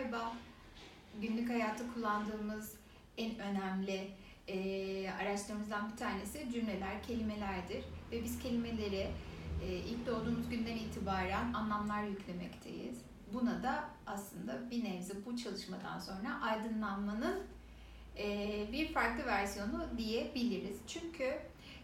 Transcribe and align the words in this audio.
Merhaba. 0.00 0.32
Günlük 1.20 1.50
hayatta 1.50 1.84
kullandığımız 1.94 2.74
en 3.16 3.38
önemli 3.38 4.10
e, 4.48 5.10
araçlarımızdan 5.10 5.92
bir 5.92 5.96
tanesi 5.96 6.52
cümleler, 6.52 7.02
kelimelerdir. 7.02 7.84
Ve 8.12 8.24
biz 8.24 8.38
kelimeleri 8.38 9.10
e, 9.64 9.66
ilk 9.66 10.06
doğduğumuz 10.06 10.50
günden 10.50 10.76
itibaren 10.76 11.52
anlamlar 11.52 12.04
yüklemekteyiz. 12.04 12.98
Buna 13.32 13.62
da 13.62 13.84
aslında 14.06 14.70
bir 14.70 14.84
nebze 14.84 15.14
bu 15.26 15.36
çalışmadan 15.36 15.98
sonra 15.98 16.40
aydınlanmanın 16.42 17.42
e, 18.18 18.68
bir 18.72 18.92
farklı 18.92 19.26
versiyonu 19.26 19.86
diyebiliriz. 19.98 20.78
Çünkü 20.86 21.38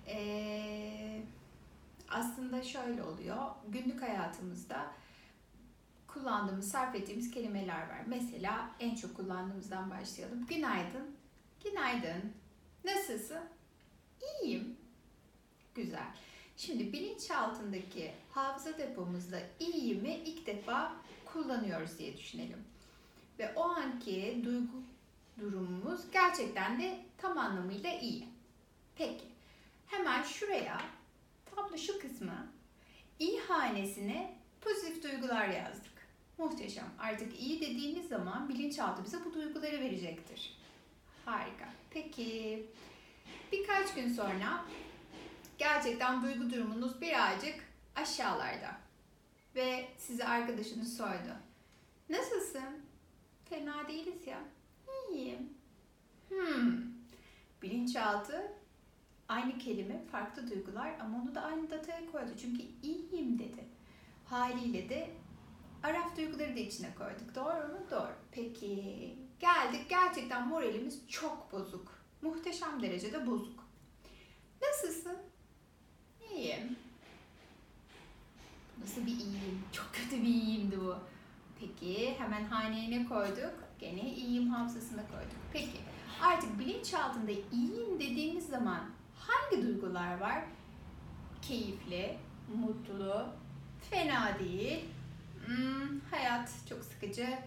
e, 0.09 1.23
aslında 2.09 2.63
şöyle 2.63 3.03
oluyor. 3.03 3.39
Günlük 3.69 4.03
hayatımızda 4.03 4.87
kullandığımız, 6.19 6.71
sarf 6.71 6.95
ettiğimiz 6.95 7.31
kelimeler 7.31 7.81
var. 7.81 8.01
Mesela 8.07 8.71
en 8.81 8.95
çok 8.95 9.17
kullandığımızdan 9.17 9.91
başlayalım. 9.91 10.47
Günaydın. 10.47 11.17
Günaydın. 11.65 12.33
Nasılsın? 12.85 13.41
İyiyim. 14.43 14.77
Güzel. 15.75 16.07
Şimdi 16.57 16.93
bilinçaltındaki 16.93 18.13
hafıza 18.31 18.79
depomuzda 18.79 19.39
iyiyimi 19.61 20.15
ilk 20.15 20.47
defa 20.47 20.93
kullanıyoruz 21.25 21.99
diye 21.99 22.17
düşünelim. 22.17 22.65
Ve 23.39 23.55
o 23.55 23.63
anki 23.63 24.43
duygu 24.45 24.83
durumumuz 25.41 26.01
gerçekten 26.13 26.81
de 26.81 26.99
tam 27.19 27.39
anlamıyla 27.39 27.91
iyi. 27.91 28.29
Peki. 28.97 29.25
Hemen 29.87 30.23
şuraya 30.23 30.81
da 31.77 31.81
şu 31.81 31.99
kısmı 31.99 32.47
iyi 33.19 33.41
hanesine 33.41 34.35
pozitif 34.61 35.03
duygular 35.03 35.49
yazdık. 35.49 35.96
Muhteşem. 36.39 36.91
Artık 36.99 37.41
iyi 37.41 37.61
dediğimiz 37.61 38.09
zaman 38.09 38.49
bilinçaltı 38.49 39.05
bize 39.05 39.25
bu 39.25 39.35
duyguları 39.35 39.81
verecektir. 39.81 40.57
Harika. 41.25 41.69
Peki 41.91 42.67
birkaç 43.53 43.95
gün 43.95 44.09
sonra 44.09 44.65
gerçekten 45.59 46.23
duygu 46.23 46.51
durumunuz 46.51 47.01
birazcık 47.01 47.55
aşağılarda 47.97 48.77
ve 49.55 49.89
size 49.99 50.25
arkadaşınız 50.25 50.97
sordu. 50.97 51.37
Nasılsın? 52.11 52.85
Fena 53.45 53.89
değiliz 53.89 54.27
ya. 54.27 54.39
İyiyim. 55.13 55.49
Hmm. 56.29 56.83
Bilinçaltı 57.63 58.53
aynı 59.29 59.59
kelime 59.59 60.05
farklı 60.13 60.51
duygular 60.51 60.95
ama 61.01 61.23
onu 61.23 61.35
da 61.35 61.43
aynı 61.43 61.71
dataya 61.71 62.11
koydu. 62.13 62.31
Çünkü 62.41 62.63
iyiyim 62.83 63.39
dedi. 63.39 63.65
Haliyle 64.25 64.89
de 64.89 65.11
Araf 65.87 66.17
duyguları 66.17 66.57
da 66.57 66.61
içine 66.61 66.95
koyduk. 66.95 67.35
Doğru 67.35 67.69
mu? 67.69 67.79
Doğru. 67.91 68.13
Peki 68.33 69.19
geldik 69.41 69.89
gerçekten 69.89 70.49
moralimiz 70.49 71.09
çok 71.09 71.53
bozuk. 71.53 71.89
Muhteşem 72.23 72.83
derecede 72.83 73.27
bozuk. 73.27 73.65
Nasılsın? 74.63 75.17
İyiyim. 76.31 76.77
Nasıl 78.81 79.07
bir 79.07 79.13
iyiyim? 79.13 79.63
Çok 79.73 79.87
kötü 79.93 80.23
bir 80.23 80.29
iyiyimdi 80.29 80.81
bu. 80.81 80.97
Peki 81.61 82.15
hemen 82.19 82.45
haneye 82.45 82.91
ne 82.91 83.09
koyduk? 83.09 83.55
Gene 83.79 84.15
iyiyim 84.15 84.49
hafızasına 84.49 85.03
koyduk. 85.07 85.39
Peki 85.53 85.79
artık 86.23 86.59
bilinçaltında 86.59 87.31
iyiyim 87.31 88.01
dediğimiz 88.01 88.47
zaman 88.47 88.81
hangi 89.19 89.67
duygular 89.67 90.21
var? 90.21 90.45
Keyifli, 91.43 92.19
mutlu, 92.55 93.27
fena 93.91 94.39
değil, 94.39 94.85
hmm, 95.47 96.01
hayat 96.11 96.51
çok 96.69 96.85
sıkıcı, 96.85 97.39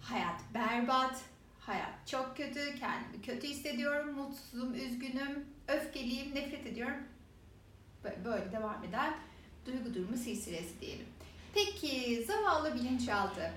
hayat 0.00 0.40
berbat, 0.54 1.20
hayat 1.60 2.06
çok 2.06 2.36
kötü, 2.36 2.60
kendimi 2.80 3.22
kötü 3.22 3.46
hissediyorum, 3.46 4.14
mutsuzum, 4.14 4.74
üzgünüm, 4.74 5.44
öfkeliyim, 5.68 6.34
nefret 6.34 6.66
ediyorum. 6.66 6.98
Böyle 8.24 8.52
devam 8.52 8.84
eden 8.84 9.14
duygu 9.66 9.94
durumu 9.94 10.16
silsilesi 10.16 10.80
diyelim. 10.80 11.06
Peki 11.54 12.24
zavallı 12.26 12.74
bilinçaltı 12.74 13.52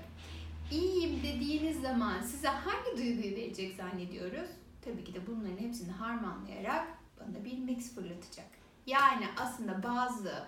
iyiyim 0.70 1.22
dediğiniz 1.22 1.80
zaman 1.80 2.22
size 2.22 2.48
hangi 2.48 2.96
duyguyu 2.98 3.36
verecek 3.36 3.76
zannediyoruz? 3.76 4.50
Tabii 4.84 5.04
ki 5.04 5.14
de 5.14 5.26
bunların 5.26 5.58
hepsini 5.58 5.92
harmanlayarak 5.92 6.88
bana 7.20 7.44
bir 7.44 7.58
mix 7.58 7.94
fırlatacak. 7.94 8.46
Yani 8.86 9.26
aslında 9.36 9.82
bazı 9.82 10.46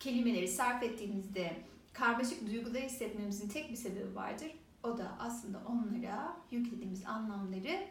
kelimeleri 0.00 0.48
sarf 0.48 0.82
ettiğimizde 0.82 1.56
karmaşık 1.92 2.46
duygular 2.46 2.82
hissetmemizin 2.82 3.48
tek 3.48 3.70
bir 3.70 3.76
sebebi 3.76 4.14
vardır. 4.14 4.50
O 4.82 4.98
da 4.98 5.16
aslında 5.18 5.62
onlara 5.68 6.36
yüklediğimiz 6.50 7.06
anlamları 7.06 7.86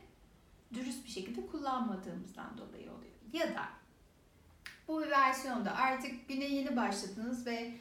dürüst 0.74 1.06
bir 1.06 1.10
şekilde 1.10 1.48
kullanmadığımızdan 1.48 2.58
dolayı 2.58 2.92
oluyor. 2.92 3.12
Ya 3.34 3.56
da 3.56 3.66
bu 4.88 5.02
versiyonda 5.02 5.76
artık 5.76 6.28
güne 6.28 6.46
yeni 6.46 6.76
başladınız 6.76 7.46
ve 7.46 7.72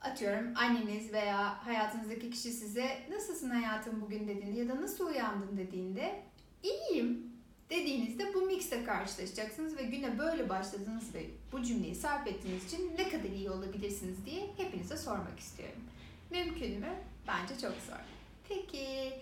atıyorum 0.00 0.52
anneniz 0.56 1.12
veya 1.12 1.66
hayatınızdaki 1.66 2.30
kişi 2.30 2.52
size 2.52 2.98
nasılsın 3.10 3.50
hayatım 3.50 4.00
bugün 4.00 4.28
dediğinde 4.28 4.60
ya 4.60 4.68
da 4.68 4.80
nasıl 4.82 5.06
uyandın 5.06 5.56
dediğinde 5.56 6.22
iyiyim 6.62 7.32
dediğinizde 7.70 8.34
bu 8.34 8.40
mixle 8.40 8.84
karşılaşacaksınız 8.84 9.76
ve 9.76 9.82
güne 9.82 10.18
böyle 10.18 10.48
başladınız 10.48 11.14
ve 11.14 11.26
bu 11.52 11.62
cümleyi 11.62 11.94
sarf 11.94 12.26
ettiğiniz 12.26 12.64
için 12.64 12.92
ne 12.98 13.08
kadar 13.08 13.30
iyi 13.30 13.50
olabilirsiniz 13.50 14.26
diye 14.26 14.46
hepinize 14.82 14.96
sormak 14.96 15.40
istiyorum. 15.40 15.82
Mümkün 16.30 16.80
mü? 16.80 16.94
Bence 17.28 17.54
çok 17.54 17.72
zor. 17.82 18.04
Peki 18.48 19.12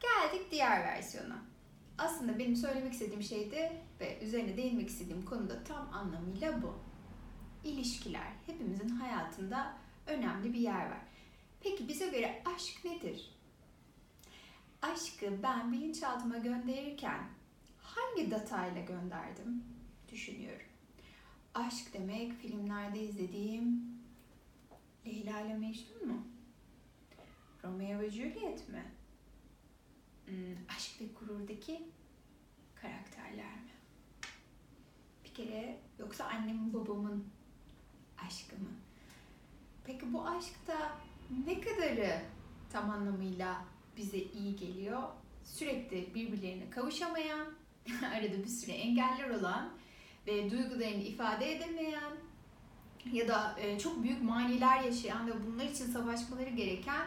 geldik 0.00 0.50
diğer 0.50 0.80
versiyona. 0.80 1.38
Aslında 1.98 2.38
benim 2.38 2.56
söylemek 2.56 2.92
istediğim 2.92 3.22
şey 3.22 3.50
de 3.50 3.72
ve 4.00 4.18
üzerine 4.22 4.56
değinmek 4.56 4.88
istediğim 4.88 5.24
konu 5.24 5.50
da 5.50 5.64
tam 5.64 5.94
anlamıyla 5.94 6.62
bu. 6.62 6.74
İlişkiler 7.64 8.32
hepimizin 8.46 8.88
hayatında 8.88 9.74
önemli 10.06 10.52
bir 10.52 10.58
yer 10.58 10.86
var. 10.86 11.02
Peki 11.60 11.88
bize 11.88 12.06
göre 12.06 12.42
aşk 12.54 12.84
nedir? 12.84 13.30
Aşkı 14.82 15.42
ben 15.42 15.72
bilinçaltıma 15.72 16.38
gönderirken 16.38 17.20
hangi 17.82 18.30
datayla 18.30 18.80
gönderdim 18.80 19.64
düşünüyorum. 20.12 20.66
Aşk 21.54 21.94
demek 21.94 22.32
filmlerde 22.32 23.00
izlediğim 23.00 23.99
Leyla 25.06 25.40
ile 25.40 25.54
Mecnun 25.54 26.08
mu? 26.08 26.26
Romeo 27.64 28.00
ve 28.00 28.10
Juliet 28.10 28.68
mi? 28.68 28.84
Hmm, 30.26 30.56
aşk 30.76 31.00
ve 31.00 31.04
gururdaki 31.20 31.82
karakterler 32.74 33.54
mi? 33.54 33.70
Bir 35.24 35.34
kere 35.34 35.78
yoksa 35.98 36.24
annemin 36.24 36.74
babamın 36.74 37.24
aşkı 38.26 38.56
mı? 38.56 38.70
Peki 39.84 40.12
bu 40.12 40.26
aşkta 40.26 40.98
ne 41.46 41.60
kadarı 41.60 42.22
tam 42.72 42.90
anlamıyla 42.90 43.64
bize 43.96 44.18
iyi 44.18 44.56
geliyor? 44.56 45.02
Sürekli 45.44 46.14
birbirlerine 46.14 46.70
kavuşamayan, 46.70 47.46
arada 48.14 48.42
bir 48.42 48.48
süre 48.48 48.72
engeller 48.72 49.30
olan 49.30 49.72
ve 50.26 50.50
duygularını 50.50 51.02
ifade 51.02 51.56
edemeyen 51.56 52.12
ya 53.12 53.28
da 53.28 53.56
e, 53.60 53.78
çok 53.78 54.02
büyük 54.02 54.22
maniler 54.22 54.80
yaşayan 54.80 55.26
ve 55.26 55.32
bunlar 55.46 55.64
için 55.64 55.86
savaşmaları 55.86 56.50
gereken 56.50 57.06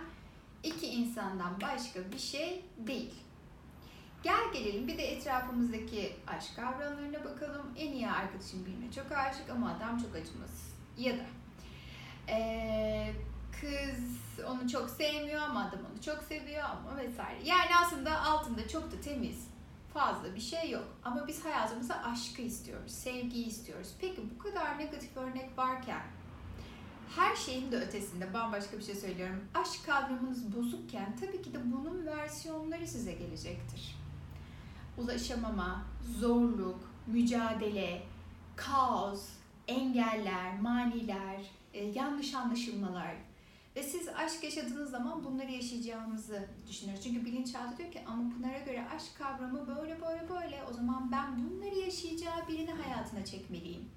iki 0.64 0.88
insandan 0.88 1.62
başka 1.62 2.12
bir 2.12 2.20
şey 2.20 2.66
değil. 2.78 3.14
Gel 4.24 4.54
gelelim 4.54 4.88
bir 4.88 4.98
de 4.98 5.04
etrafımızdaki 5.04 6.16
aşk 6.28 6.56
kavramlarına 6.56 7.24
bakalım. 7.24 7.66
En 7.78 7.92
iyi 7.92 8.10
arkadaşım 8.10 8.66
birine 8.66 8.92
çok 8.92 9.12
aşık 9.12 9.50
ama 9.50 9.70
adam 9.72 9.98
çok 9.98 10.16
acımasız. 10.16 10.74
Ya 10.98 11.14
da 11.18 11.26
ee, 12.30 13.14
kız 13.62 14.46
onu 14.46 14.70
çok 14.70 14.90
sevmiyor 14.90 15.42
ama 15.42 15.60
adam 15.60 15.80
onu 15.80 16.02
çok 16.02 16.24
seviyor 16.24 16.64
ama 16.64 16.98
vesaire. 16.98 17.40
Yani 17.44 17.70
aslında 17.84 18.22
altında 18.22 18.68
çok 18.68 18.92
da 18.92 19.02
temiz 19.02 19.48
fazla 19.94 20.36
bir 20.36 20.42
şey 20.42 20.70
yok. 20.70 20.86
Ama 21.04 21.28
biz 21.28 21.46
hayatımıza 21.46 21.96
aşkı 21.96 22.42
istiyoruz, 22.42 22.92
sevgiyi 22.92 23.46
istiyoruz. 23.46 23.94
Peki 24.02 24.22
bu 24.36 24.44
kadar 24.44 24.80
negatif 24.80 25.18
örnek 25.18 25.58
varken 25.58 26.02
her 27.16 27.36
şeyin 27.36 27.72
de 27.72 27.78
ötesinde 27.78 28.34
bambaşka 28.34 28.78
bir 28.78 28.84
şey 28.84 28.96
söylüyorum. 28.96 29.44
Aşk 29.54 29.86
kavramınız 29.86 30.56
bozukken 30.56 31.16
tabii 31.20 31.42
ki 31.42 31.54
de 31.54 31.72
bunun 31.72 32.06
versiyonları 32.06 32.88
size 32.88 33.14
gelecektir. 33.14 33.96
Ulaşamama, 34.98 35.84
zorluk, 36.20 36.80
mücadele, 37.08 38.04
kaos, 38.56 39.30
engeller, 39.68 40.60
maniler, 40.62 41.42
e, 41.74 41.84
yanlış 41.84 42.34
anlaşılmalar, 42.34 43.16
ve 43.76 43.84
siz 43.84 44.08
aşk 44.08 44.44
yaşadığınız 44.44 44.92
zaman 44.92 45.24
bunları 45.26 45.52
yaşayacağınızı 45.52 46.48
düşünüyoruz. 46.68 47.04
Çünkü 47.04 47.26
bilinçaltı 47.26 47.78
diyor 47.78 47.92
ki 47.92 48.02
ama 48.08 48.32
bunlara 48.36 48.60
göre 48.60 48.88
aşk 48.96 49.18
kavramı 49.18 49.68
böyle 49.68 50.02
böyle 50.02 50.30
böyle. 50.30 50.64
O 50.70 50.74
zaman 50.74 51.12
ben 51.12 51.50
bunları 51.50 51.76
yaşayacağı 51.76 52.48
birini 52.48 52.72
hayatına 52.72 53.26
çekmeliyim. 53.26 53.90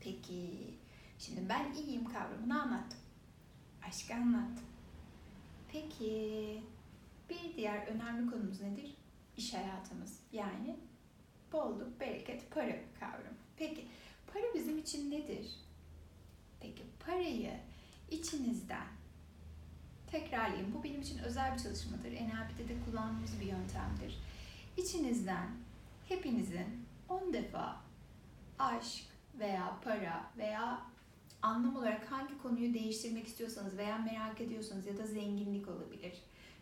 Peki, 0.00 0.74
şimdi 1.18 1.48
ben 1.48 1.72
iyiyim 1.72 2.04
kavramını 2.04 2.62
anlattım. 2.62 2.98
Aşkı 3.88 4.14
anlattım. 4.14 4.66
Peki, 5.72 6.62
Bir 7.30 7.56
diğer 7.56 7.86
önemli 7.86 8.30
konumuz 8.30 8.60
nedir? 8.60 8.94
İş 9.36 9.54
hayatımız. 9.54 10.20
Yani 10.32 10.76
bolluk, 11.52 12.00
bereket, 12.00 12.50
para 12.50 12.76
kavramı. 13.00 13.38
Peki 13.56 13.88
para 14.32 14.44
bizim 14.54 14.78
için 14.78 15.10
nedir? 15.10 15.50
Peki 16.60 16.82
parayı 17.06 17.60
içinizden 18.28 18.86
tekrarlayayım. 20.10 20.74
Bu 20.74 20.84
benim 20.84 21.00
için 21.00 21.18
özel 21.18 21.54
bir 21.54 21.58
çalışmadır. 21.58 22.12
NLP'de 22.12 22.68
de 22.68 22.74
kullandığımız 22.84 23.40
bir 23.40 23.46
yöntemdir. 23.46 24.18
İçinizden 24.76 25.48
hepinizin 26.08 26.66
10 27.08 27.32
defa 27.32 27.76
aşk 28.58 29.04
veya 29.38 29.80
para 29.84 30.30
veya 30.36 30.82
anlam 31.42 31.76
olarak 31.76 32.12
hangi 32.12 32.38
konuyu 32.38 32.74
değiştirmek 32.74 33.26
istiyorsanız 33.26 33.76
veya 33.76 33.98
merak 33.98 34.40
ediyorsanız 34.40 34.86
ya 34.86 34.98
da 34.98 35.06
zenginlik 35.06 35.68
olabilir. 35.68 36.12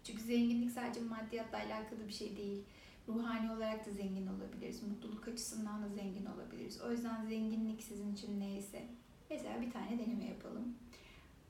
Çünkü 0.05 0.23
zenginlik 0.23 0.71
sadece 0.71 1.01
maddiyatla 1.01 1.59
alakalı 1.59 2.09
bir 2.09 2.13
şey 2.13 2.37
değil. 2.37 2.65
Ruhani 3.09 3.53
olarak 3.53 3.87
da 3.87 3.91
zengin 3.91 4.27
olabiliriz. 4.27 4.83
Mutluluk 4.83 5.29
açısından 5.29 5.83
da 5.83 5.89
zengin 5.89 6.27
olabiliriz. 6.27 6.81
O 6.81 6.91
yüzden 6.91 7.25
zenginlik 7.25 7.83
sizin 7.83 8.15
için 8.15 8.41
neyse. 8.41 8.87
Mesela 9.31 9.61
bir 9.61 9.71
tane 9.71 9.99
deneme 9.99 10.25
yapalım. 10.25 10.77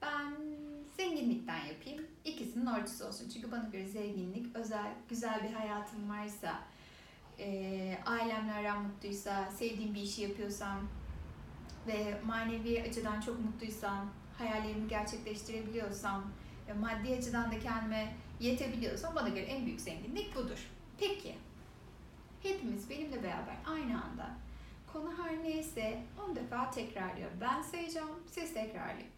Ben 0.03 0.37
zenginlikten 0.97 1.67
yapayım. 1.67 2.07
İkisinin 2.25 2.67
ortası 2.67 3.09
olsun. 3.09 3.29
Çünkü 3.29 3.51
bana 3.53 3.69
göre 3.69 3.87
zenginlik 3.89 4.57
özel, 4.57 4.93
güzel 5.09 5.43
bir 5.43 5.55
hayatım 5.55 6.11
varsa, 6.11 6.63
e, 7.39 7.99
ailemle 8.07 8.53
aram 8.53 8.83
mutluysa, 8.83 9.51
sevdiğim 9.51 9.95
bir 9.95 10.03
işi 10.03 10.23
yapıyorsam 10.23 10.89
ve 11.87 12.21
manevi 12.25 12.83
açıdan 12.83 13.21
çok 13.21 13.41
mutluysam, 13.41 14.11
hayallerimi 14.39 14.89
gerçekleştirebiliyorsam 14.89 16.25
ve 16.69 16.73
maddi 16.73 17.17
açıdan 17.19 17.53
da 17.53 17.59
kendime 17.59 18.15
yetebiliyorsam 18.41 19.15
bana 19.15 19.29
göre 19.29 19.45
en 19.45 19.67
büyük 19.67 19.81
zenginlik 19.81 20.37
budur. 20.37 20.71
Peki, 20.99 21.35
hepimiz 22.43 22.91
benimle 22.91 23.23
beraber 23.23 23.57
aynı 23.67 24.05
anda 24.05 24.31
konu 24.93 25.13
her 25.23 25.43
neyse 25.43 26.03
10 26.31 26.37
defa 26.37 26.71
tekrarlıyor. 26.71 27.31
Ben 27.41 27.63
sayacağım, 27.63 28.11
siz 28.27 28.55
tekrarlayın. 28.55 29.09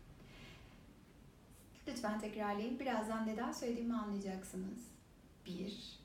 Lütfen 1.88 2.20
tekrarlayın. 2.20 2.78
Birazdan 2.78 3.26
neden 3.26 3.52
söylediğimi 3.52 3.94
anlayacaksınız. 3.94 4.78
1. 5.46 5.98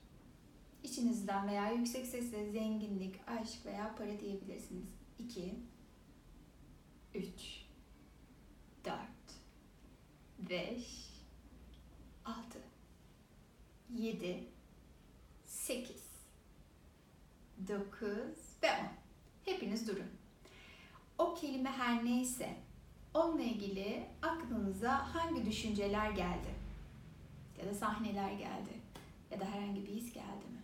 İçinizden 0.82 1.48
veya 1.48 1.70
yüksek 1.70 2.06
sesle 2.06 2.50
zenginlik, 2.50 3.20
aşk 3.26 3.66
veya 3.66 3.94
para 3.98 4.20
diyebilirsiniz. 4.20 4.88
2. 5.18 5.54
3. 7.14 7.26
4. 8.84 8.96
5. 10.38 11.10
6. 12.24 12.58
7. 13.94 14.48
8. 15.44 15.90
9 17.68 18.08
ve 18.62 18.68
10. 18.70 19.52
Hepiniz 19.52 19.88
durun. 19.88 20.10
O 21.18 21.34
kelime 21.34 21.70
her 21.70 22.04
neyse 22.04 22.56
onunla 23.14 23.42
ilgili 23.42 24.06
aklınıza 24.22 25.14
hangi 25.14 25.46
düşünceler 25.46 26.10
geldi? 26.10 26.54
Ya 27.58 27.66
da 27.70 27.74
sahneler 27.74 28.32
geldi? 28.32 28.72
Ya 29.30 29.40
da 29.40 29.44
herhangi 29.44 29.86
bir 29.86 29.92
his 29.92 30.12
geldi 30.12 30.46
mi? 30.52 30.62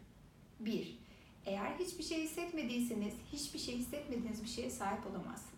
Bir, 0.61 0.99
eğer 1.47 1.75
hiçbir 1.79 2.05
şey 2.05 2.23
hissetmediyseniz, 2.23 3.15
hiçbir 3.33 3.59
şey 3.59 3.79
hissetmediğiniz 3.79 4.43
bir 4.43 4.49
şeye 4.49 4.71
sahip 4.71 5.07
olamazsınız. 5.07 5.51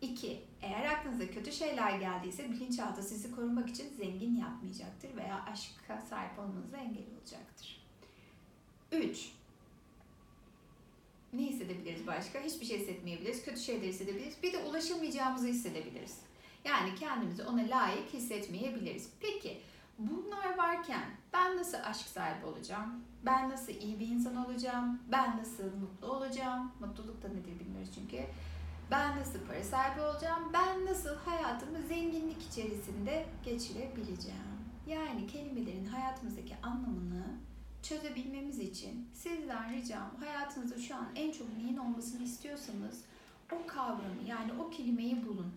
İki, 0.00 0.40
eğer 0.62 0.84
aklınıza 0.84 1.30
kötü 1.30 1.52
şeyler 1.52 1.98
geldiyse 1.98 2.50
bilinçaltı 2.50 3.02
sizi 3.02 3.30
korumak 3.30 3.68
için 3.68 3.88
zengin 3.96 4.36
yapmayacaktır 4.36 5.16
veya 5.16 5.44
aşka 5.44 6.00
sahip 6.10 6.38
olmanıza 6.38 6.76
engel 6.76 7.04
olacaktır. 7.14 7.80
Üç, 8.92 9.32
ne 11.32 11.42
hissedebiliriz 11.42 12.06
başka? 12.06 12.40
Hiçbir 12.40 12.66
şey 12.66 12.78
hissetmeyebiliriz. 12.78 13.44
Kötü 13.44 13.60
şeyler 13.60 13.88
hissedebiliriz. 13.88 14.42
Bir 14.42 14.52
de 14.52 14.57
ulaşamayacağımızı 14.78 15.46
hissedebiliriz. 15.46 16.18
Yani 16.64 16.94
kendimizi 16.94 17.42
ona 17.44 17.60
layık 17.60 18.12
hissetmeyebiliriz. 18.12 19.08
Peki 19.20 19.60
bunlar 19.98 20.58
varken 20.58 21.04
ben 21.32 21.56
nasıl 21.56 21.78
aşk 21.84 22.06
sahibi 22.06 22.46
olacağım? 22.46 23.04
Ben 23.26 23.50
nasıl 23.50 23.72
iyi 23.72 24.00
bir 24.00 24.06
insan 24.06 24.36
olacağım? 24.36 25.00
Ben 25.12 25.38
nasıl 25.38 25.64
mutlu 25.64 26.06
olacağım? 26.06 26.72
Mutluluk 26.80 27.22
da 27.22 27.28
nedir 27.28 27.60
bilmiyoruz 27.60 27.90
çünkü. 27.94 28.24
Ben 28.90 29.16
nasıl 29.20 29.38
para 29.46 29.64
sahibi 29.64 30.00
olacağım? 30.00 30.42
Ben 30.52 30.86
nasıl 30.86 31.16
hayatımı 31.16 31.82
zenginlik 31.88 32.42
içerisinde 32.42 33.26
geçirebileceğim? 33.44 34.58
Yani 34.86 35.26
kelimelerin 35.26 35.86
hayatımızdaki 35.86 36.56
anlamını 36.62 37.26
çözebilmemiz 37.82 38.58
için 38.58 39.08
sizden 39.14 39.72
ricam 39.72 40.16
hayatınızda 40.20 40.78
şu 40.78 40.96
an 40.96 41.06
en 41.16 41.32
çok 41.32 41.56
neyin 41.56 41.76
olmasını 41.76 42.22
istiyorsanız 42.22 43.04
o 43.52 43.66
kavramı 43.66 44.22
yani 44.26 44.52
o 44.52 44.70
kelimeyi 44.70 45.26
bulun. 45.26 45.52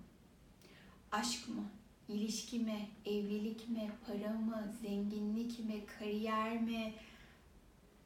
Aşk 1.11 1.49
mı? 1.49 1.63
İlişki 2.07 2.59
mi? 2.59 2.89
Evlilik 3.05 3.69
mi? 3.69 3.91
Para 4.07 4.33
mı? 4.33 4.73
Zenginlik 4.81 5.59
mi? 5.59 5.85
Kariyer 5.99 6.61
mi? 6.61 6.93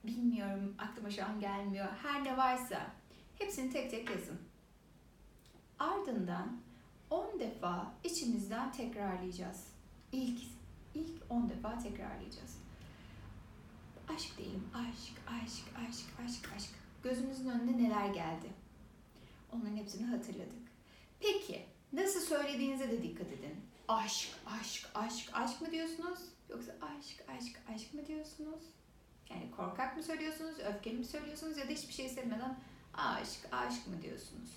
Bilmiyorum 0.04 0.76
aklıma 0.78 1.10
şu 1.12 1.26
an 1.26 1.40
gelmiyor. 1.40 1.88
Her 2.04 2.24
ne 2.24 2.38
varsa 2.38 2.92
hepsini 3.40 3.72
tek 3.72 3.92
tek 3.92 4.10
yazın. 4.10 4.40
Ardından 5.80 6.58
10 7.10 7.40
defa 7.40 7.94
içimizden 8.04 8.72
tekrarlayacağız. 8.72 9.68
İlk 10.12 10.42
ilk 10.94 11.22
10 11.30 11.50
defa 11.50 11.78
tekrarlayacağız. 11.78 12.58
Aşk 14.16 14.38
diyelim. 14.38 14.64
Aşk, 14.74 15.14
aşk, 15.28 15.66
aşk, 15.90 16.06
aşk, 16.26 16.52
aşk. 16.56 16.70
Gözünüzün 17.04 17.50
önünde 17.50 17.84
neler 17.84 18.08
geldi? 18.08 18.65
Hepsini 19.86 20.08
hatırladık. 20.08 20.68
Peki, 21.20 21.66
nasıl 21.94 22.20
söylediğinize 22.20 22.92
de 22.92 23.04
dikkat 23.04 23.28
edin. 23.28 23.56
Aşk, 23.88 24.30
aşk, 24.46 24.90
aşk, 24.96 25.30
aşk 25.34 25.62
mı 25.62 25.72
diyorsunuz? 25.72 26.20
Yoksa 26.50 26.72
aşk, 26.72 27.24
aşk, 27.38 27.62
aşk 27.76 27.94
mı 27.94 28.08
diyorsunuz? 28.08 28.64
Yani 29.30 29.52
korkak 29.52 29.98
mı 29.98 30.04
söylüyorsunuz, 30.04 30.60
öfkeli 30.60 30.98
mi 30.98 31.06
söylüyorsunuz 31.06 31.58
ya 31.58 31.68
da 31.68 31.72
hiçbir 31.72 31.94
şey 31.94 32.06
hissetmeden 32.06 32.60
aşk, 32.94 33.40
aşk 33.52 33.88
mı 33.88 34.02
diyorsunuz? 34.02 34.50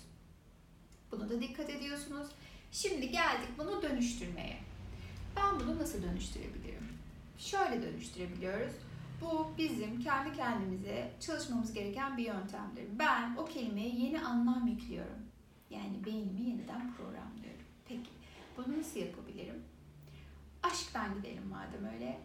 Bunu 1.11 1.29
da 1.29 1.41
dikkat 1.41 1.69
ediyorsunuz. 1.69 2.27
Şimdi 2.71 3.11
geldik 3.11 3.49
bunu 3.57 3.81
dönüştürmeye. 3.81 4.57
Ben 5.35 5.59
bunu 5.59 5.79
nasıl 5.79 6.03
dönüştürebilirim? 6.03 6.87
Şöyle 7.37 7.81
dönüştürebiliyoruz 7.81 8.73
bu 9.21 9.51
bizim 9.57 9.99
kendi 9.99 10.37
kendimize 10.37 11.11
çalışmamız 11.19 11.73
gereken 11.73 12.17
bir 12.17 12.25
yöntemdir. 12.25 12.85
Ben 12.99 13.35
o 13.35 13.45
kelimeye 13.45 13.89
yeni 13.89 14.21
anlam 14.21 14.67
yüklüyorum. 14.67 15.19
Yani 15.69 16.05
beynimi 16.05 16.41
yeniden 16.41 16.93
programlıyorum. 16.93 17.65
Peki 17.87 18.09
bunu 18.57 18.79
nasıl 18.79 18.99
yapabilirim? 18.99 19.63
Aşktan 20.63 21.15
gidelim 21.15 21.47
madem 21.49 21.93
öyle. 21.93 22.19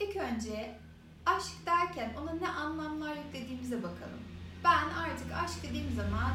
İlk 0.00 0.16
önce 0.16 0.78
aşk 1.26 1.66
derken 1.66 2.14
ona 2.22 2.32
ne 2.32 2.48
anlamlar 2.48 3.16
yüklediğimize 3.16 3.76
bakalım. 3.76 4.20
Ben 4.64 4.88
artık 4.88 5.32
aşk 5.44 5.62
dediğim 5.62 5.92
zaman 5.94 6.32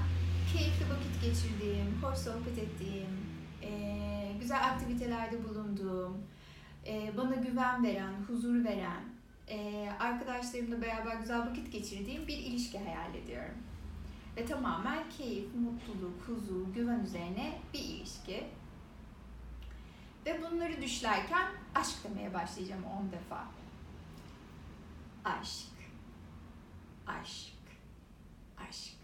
keyifli 0.54 0.86
vakit 0.90 1.22
geçirdiğim, 1.22 2.04
hoş 2.04 2.18
sohbet 2.18 2.58
ettiğim, 2.58 3.10
güzel 4.40 4.66
aktivitelerde 4.66 5.50
bulunduğum, 5.50 6.18
bana 7.18 7.36
güven 7.36 7.84
veren, 7.84 8.14
huzur 8.28 8.64
veren, 8.64 9.04
e, 9.50 9.90
arkadaşlarımla 10.00 10.82
beraber 10.82 11.16
güzel 11.16 11.40
vakit 11.40 11.72
geçirdiğim 11.72 12.28
bir 12.28 12.38
ilişki 12.38 12.80
hayal 12.80 13.16
ediyorum. 13.16 13.58
Ve 14.38 14.46
tamamen 14.46 15.10
keyif, 15.10 15.56
mutluluk, 15.56 16.22
huzur, 16.28 16.74
güven 16.74 17.00
üzerine 17.00 17.62
bir 17.74 17.80
ilişki. 17.80 18.48
Ve 20.26 20.42
bunları 20.42 20.82
düşlerken 20.82 21.52
aşk 21.76 22.04
demeye 22.04 22.34
başlayacağım 22.34 22.84
10 22.84 23.12
defa. 23.12 23.48
Aşk, 25.26 25.74
aşk, 27.08 27.54
aşk. 28.58 28.98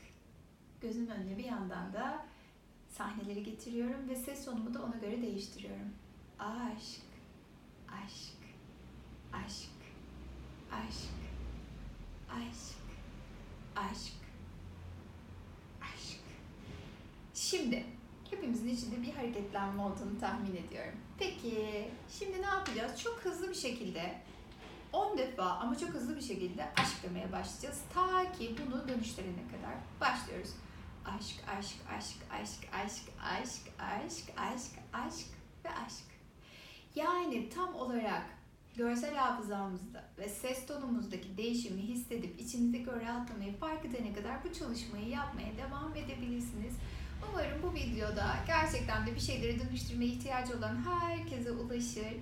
Gözüm 0.82 1.08
önüne 1.08 1.38
bir 1.38 1.44
yandan 1.44 1.94
da 1.94 2.26
sahneleri 2.90 3.44
getiriyorum 3.44 4.10
ve 4.10 4.16
ses 4.16 4.46
tonumu 4.46 4.74
da 4.74 4.84
ona 4.84 4.96
göre 4.96 5.22
değiştiriyorum. 5.22 5.94
Aşk, 6.40 7.02
aşk, 7.88 8.38
aşk 9.34 9.73
aşk, 10.74 11.10
aşk, 12.30 12.78
aşk, 13.76 14.14
aşk. 15.82 16.20
Şimdi 17.34 17.86
hepimizin 18.30 18.68
içinde 18.68 19.02
bir 19.02 19.14
hareketlenme 19.14 19.82
olduğunu 19.82 20.20
tahmin 20.20 20.56
ediyorum. 20.56 21.00
Peki 21.20 21.90
şimdi 22.20 22.42
ne 22.42 22.46
yapacağız? 22.46 23.02
Çok 23.02 23.20
hızlı 23.26 23.50
bir 23.50 23.56
şekilde 23.56 24.22
10 24.94 25.18
defa 25.18 25.44
ama 25.44 25.78
çok 25.78 25.90
hızlı 25.90 26.16
bir 26.16 26.22
şekilde 26.22 26.64
aşk 26.78 27.04
demeye 27.04 27.32
başlayacağız. 27.32 27.82
Ta 27.94 28.32
ki 28.32 28.56
bunu 28.66 28.88
dönüştürene 28.88 29.48
kadar 29.52 29.76
başlıyoruz. 30.02 30.50
Aşk, 31.06 31.36
aşk, 31.58 31.78
aşk, 31.98 32.18
aşk, 32.32 32.70
aşk, 32.74 33.10
aşk, 33.22 33.74
aşk, 33.80 34.30
aşk, 34.38 34.72
aşk 34.94 35.28
ve 35.66 35.70
aşk. 35.70 36.06
Yani 36.96 37.50
tam 37.50 37.76
olarak 37.76 38.26
görsel 38.78 39.16
hafızamızda 39.16 40.04
ve 40.18 40.30
ses 40.30 40.66
tonumuzdaki 40.66 41.38
değişimi 41.38 41.82
hissedip 41.82 42.42
içinizdeki 42.42 42.90
o 42.90 43.02
rahatlamayı 43.02 43.58
fark 43.58 43.86
edene 43.86 44.14
kadar 44.14 44.44
bu 44.44 44.54
çalışmayı 44.54 45.10
yapmaya 45.10 45.58
devam 45.58 45.96
edebilirsiniz. 45.96 46.74
Umarım 47.30 47.64
bu 47.64 47.74
videoda 47.74 48.36
gerçekten 48.48 49.08
de 49.08 49.16
bir 49.16 49.20
şeyleri 49.20 49.60
dönüştürmeye 49.60 50.12
ihtiyacı 50.12 50.58
olan 50.58 50.76
herkese 50.76 51.52
ulaşır. 51.52 52.14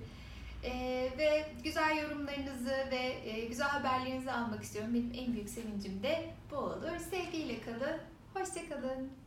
Ee, 0.64 1.10
ve 1.18 1.46
güzel 1.64 1.96
yorumlarınızı 1.96 2.88
ve 2.90 3.30
e, 3.30 3.44
güzel 3.44 3.68
haberlerinizi 3.68 4.32
almak 4.32 4.62
istiyorum. 4.62 4.94
Benim 4.94 5.12
en 5.14 5.32
büyük 5.32 5.48
sevincim 5.48 6.02
de 6.02 6.30
bu 6.50 6.56
olur. 6.56 6.98
Sevgiyle 7.10 7.60
kalın. 7.60 7.98
Hoşçakalın. 8.34 9.21